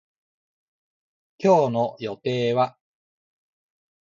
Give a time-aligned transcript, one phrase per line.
[1.37, 2.75] 今日の予定は